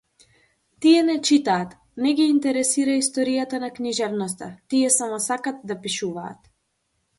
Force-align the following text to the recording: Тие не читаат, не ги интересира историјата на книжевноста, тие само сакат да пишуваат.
Тие 0.81 1.01
не 1.09 1.17
читаат, 1.27 1.75
не 2.05 2.13
ги 2.21 2.25
интересира 2.37 2.97
историјата 3.03 3.61
на 3.67 3.71
книжевноста, 3.77 4.51
тие 4.75 4.91
само 4.99 5.23
сакат 5.29 5.63
да 5.73 5.81
пишуваат. 5.87 6.53